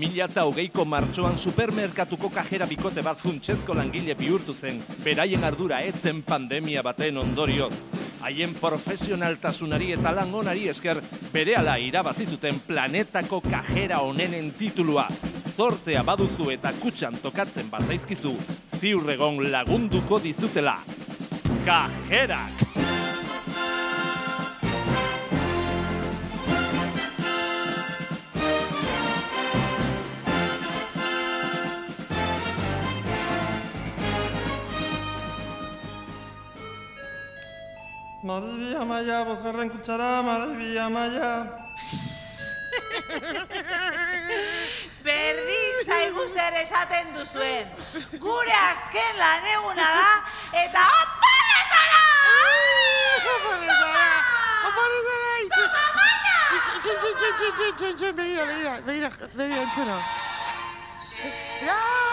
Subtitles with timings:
[0.00, 7.20] 2008ko martxoan supermerkatuko kajera bikote bat funtsezko langile bihurtu zen, beraien ardura etzen pandemia baten
[7.20, 7.74] ondorioz.
[8.24, 11.02] Haien profesionaltasunari eta lan onari esker
[11.34, 15.06] berehala irabazi zuten planetako kajera onenen titulua.
[15.50, 18.32] Zortea baduzu eta kutxan tokatzen bazaizkizu,
[18.80, 20.78] ziurregon lagunduko dizutela.
[21.66, 22.69] Kajerak!
[38.22, 41.32] Maribi Amaia, bosgarren kutsara, Maribi Amaia.
[45.04, 47.66] Berdin zaigu zer esaten duzuen.
[48.20, 50.10] Gure azken lan eguna da,
[50.64, 50.84] eta!
[51.00, 52.02] Aparetara!
[54.68, 55.32] Aparetara!
[55.46, 55.64] Itxu!
[56.56, 59.96] Itxu, itxu, itxu, itxu, itxu, itxu, itxu, begira, begira, begira, begira, entzuna.
[61.62, 62.09] Era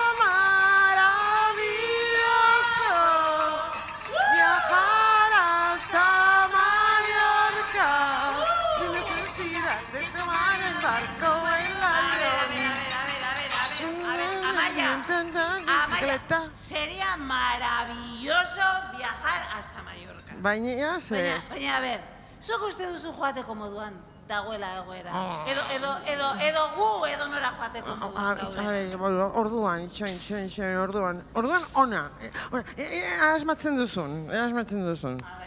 [14.77, 15.83] ver, a ver, Amaya.
[15.83, 16.49] Amaya, Bicicleta.
[16.53, 18.65] sería maravilloso
[18.97, 20.33] viajar hasta Mallorca.
[20.41, 21.15] Baina, ze...
[21.15, 22.01] Baina, baina, a ver,
[22.41, 23.93] zuk uste duzu joateko moduan
[24.27, 25.09] dagoela egoera.
[25.13, 25.45] Ah.
[25.47, 28.67] Edo, edo, edo, edo gu edo nora joateko moduan a, a gauden.
[28.67, 31.23] ver, bueno, orduan, itxoin, itxoin, itxoin, orduan.
[31.33, 32.09] Orduan, ona.
[32.21, 32.31] Eh,
[32.77, 35.17] eh, eh, asmatzen duzun, asmatzen duzun.
[35.23, 35.46] A ver.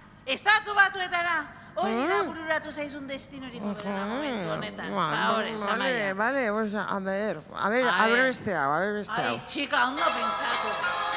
[0.25, 1.45] Estatu batuetara.
[1.75, 2.27] Hori da mm.
[2.27, 4.89] bururatu zaizun destinori gudena momentu honetan.
[4.91, 8.93] Favore, ba, Vale, vale, pues, a ver, a ver, a, ver beste hau, a ver
[8.93, 9.35] beste hau.
[9.35, 9.85] Ai, txika,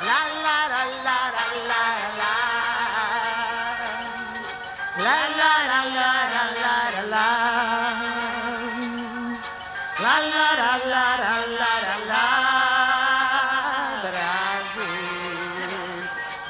[0.00, 1.82] La, la, la, la, la, la,
[2.20, 2.32] la,
[4.96, 6.19] la, la, la, la,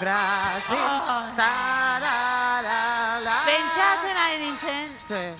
[0.00, 0.76] Brasil, Brasil.
[0.76, 1.36] Oh.
[1.36, 1.60] La.
[3.44, 5.34] Pentsatzen ari nintzen, Ze.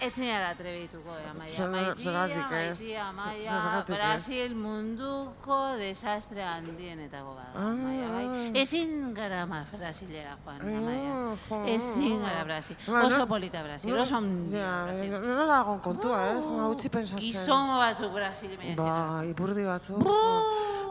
[0.00, 1.56] Ez zinara atrebituko, eh, Amaia.
[1.56, 2.80] Zer- Maitia, zergatik ez?
[2.80, 3.98] maitia, Amaia, Zergatik ez?
[3.98, 7.70] Brasil munduko desastre handienetako bada, Ah.
[7.70, 8.52] Amaia, bai.
[8.62, 11.12] Ezin gara ma Brasilera, Juan, Amaia.
[11.14, 11.64] Ah, jo.
[11.66, 12.76] Ezin gara Brasil.
[12.86, 15.10] Ba, Oso no- polita Brasil, no- oso handia Ja, Brasil.
[15.10, 16.50] no- nola dagoen kontua, ez?
[16.50, 17.18] Ma utzi pentsatzen.
[17.26, 18.82] Gizon batzuk Brasil mehiazera.
[18.84, 19.98] Ba, ipurdi batzuk.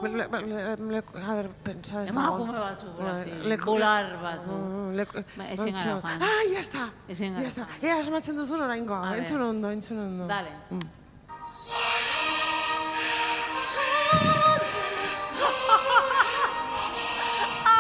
[0.04, 2.64] Le, le, le, le, a ver, pentsa ez Emakume dago.
[2.66, 4.54] batzuk Ba, Brasil, leku- bular batzuk.
[4.54, 6.02] Mm, leku- Ba, ezin gara, Antxo.
[6.08, 6.22] Juan.
[6.22, 6.84] Ah, ya está.
[7.10, 7.66] Ezin gara, Ya está.
[7.66, 7.84] Juan.
[7.92, 8.62] Ea, asmatzen duzun
[9.04, 9.42] A entra ver.
[9.44, 10.28] un hondo, entra un hondo.
[10.28, 10.50] Dale.
[10.70, 10.80] Mm.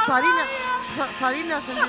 [0.07, 0.45] Sarina,
[1.19, 1.81] Sarina, se me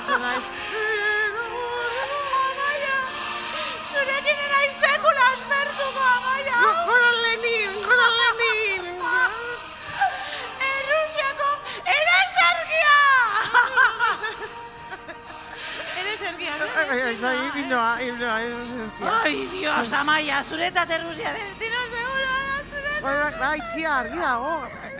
[19.29, 23.01] Ai, Dios, Amaia, zuretzat Errusia destino seguro da zuretzat.
[23.03, 24.53] Bai, bai, bai, tia, argi dago.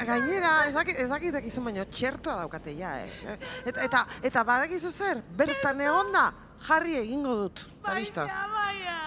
[0.06, 3.38] Gainera, ez dakit, ez dakit dakizun baino, txertoa daukate ja, eh.
[3.66, 6.28] Eta, eta, eta badakizu zer, bertan egonda,
[6.68, 7.64] jarri egingo dut.
[7.80, 8.28] Eta listo.
[8.44, 9.00] Amaia.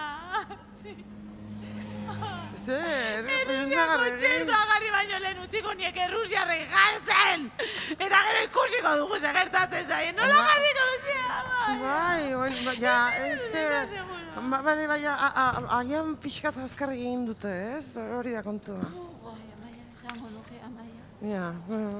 [2.65, 7.47] Zer, Errusiako txertoa garri baino lehen utziko niek Errusiarrei jartzen!
[7.95, 11.79] Eta gero ikusiko dugu ze gertatzen zaien, nola Ba- duzien, Amaia?
[11.87, 14.22] Bai, bai, bai, ja, ez que...
[14.35, 17.93] Ba, bale, bai, a- a- agian pixkat azkar egin dute, ez?
[18.17, 18.79] Hori da kontua.
[19.23, 21.01] Bai, Amaia, esango nuke, Amaia.
[21.21, 21.53] Ja,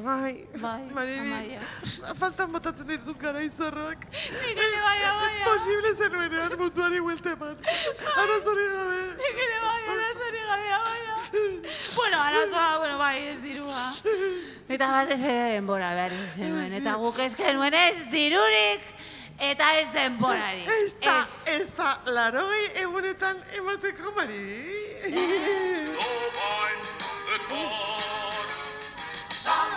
[0.03, 0.47] bai,
[0.93, 1.61] Bai, Amaia.
[2.19, 4.07] faltan botatzen ditut gara izarrak.
[4.09, 5.45] Nik ere bai, Amaia.
[5.45, 7.55] Posible zenuenean munduari buelte eman.
[8.23, 9.01] Arazori gabe.
[9.21, 11.15] Nik ere bai, arazori gabe, Amaia.
[11.95, 13.85] Bueno, arazoa, bueno, bai, ez dirua.
[14.69, 18.81] Eta batez ere denbora behar zenuen, eta guk ez genuen ez dirurik,
[19.43, 20.63] Eta ez denborari.
[20.83, 24.39] Ez da, ez, ez da, laroi egunetan emateko mari.
[25.97, 26.79] Dobain,
[27.35, 28.47] etor.
[29.43, 29.73] Son,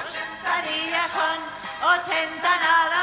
[0.00, 1.40] ochenta días son,
[1.92, 3.01] ochenta nada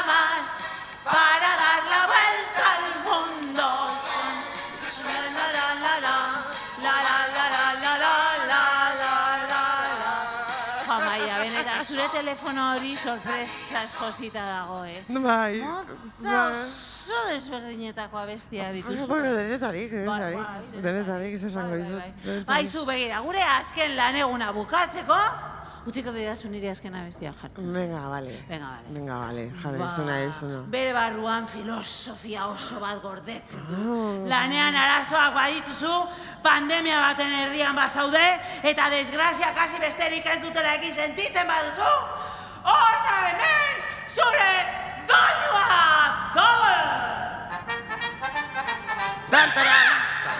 [11.30, 15.02] Amaia, benetan, zure telefono hori sorpresa eskosita dago, eh?
[15.08, 15.60] Bai,
[16.18, 16.54] bai.
[16.54, 19.06] oso desberdinetako abestia dituzu.
[19.06, 20.38] Bueno, denetarik, Bai, denetarik.
[20.38, 21.94] bai, Denetarik, ez esango Bai, dizut.
[21.98, 22.22] bai, bai.
[22.24, 22.46] denetarik.
[22.46, 25.18] Bai, zu begira, gure azken lan eguna bukatzeko,
[25.86, 27.72] utziko didazu nire azken abestia jartzen.
[27.72, 28.34] Venga, vale.
[28.48, 28.88] Venga, vale.
[28.96, 29.44] Venga, vale.
[29.62, 30.60] Jarri, Ba, du nahi.
[30.74, 33.78] Bere barruan filosofia oso bat gordetzen du.
[33.94, 34.26] Oh.
[34.28, 35.94] Lanean arazoak badituzu,
[36.42, 38.26] pandemia baten erdian bazaude,
[38.62, 41.92] eta desgrazia kasi besterik ez dutela egin sentitzen baduzu,
[42.64, 44.52] hona hemen zure
[45.08, 45.64] doinua
[46.34, 46.50] dago!
[49.30, 49.88] Dantaran,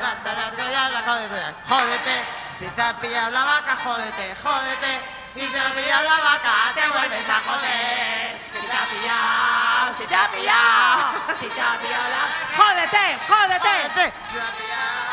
[0.02, 2.16] dantaran, dantaran, jódete, jódete.
[2.58, 5.19] Si te ha pillado la vaca, jódete, jódete.
[5.32, 8.36] Si te ha pillado la vaca, te vuelves a joder.
[8.52, 12.22] Si te ha pillado, si te ha pillado, si te ha pillado la...
[12.58, 13.74] ¡Jódete, jódete!
[13.94, 14.12] Jódete.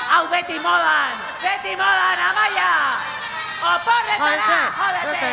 [0.09, 2.97] Hau beti modan, beti modan, Amaia!
[3.61, 5.31] Oporretara, jódete!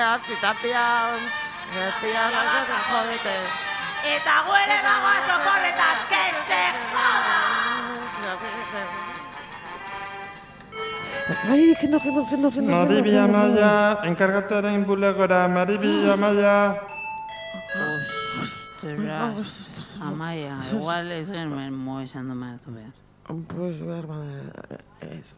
[0.00, 3.34] Jódete, si te ha pillado, si te ha pillado la vaca, jódete.
[4.04, 6.08] Eta guere bagoaz oporretak,
[11.48, 12.84] Maribi, que no, que no, que no, que no.
[12.84, 16.12] Maribi Amaya, encárgate de Imbulegora, Maribi ah.
[16.12, 16.80] Amaya.
[19.36, 23.46] Ostras, Amaya, igual es el mismo echando más a tu pues, ver.
[23.46, 24.24] Pues, hermano,
[25.00, 25.36] es.